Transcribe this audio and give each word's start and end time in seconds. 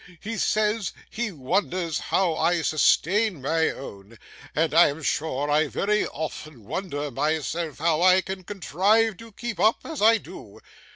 He 0.19 0.39
says 0.39 0.93
he 1.11 1.31
wonders 1.31 1.99
how 1.99 2.33
I 2.33 2.63
sustain 2.63 3.39
my 3.39 3.69
own, 3.69 4.17
and 4.55 4.73
I 4.73 4.87
am 4.87 5.03
sure 5.03 5.47
I 5.47 5.67
very 5.67 6.07
often 6.07 6.63
wonder 6.65 7.11
myself 7.11 7.77
how 7.77 8.01
I 8.01 8.21
can 8.21 8.43
contrive 8.43 9.17
to 9.17 9.31
keep 9.31 9.59
up 9.59 9.81
as 9.85 10.01
I 10.01 10.17
do. 10.17 10.59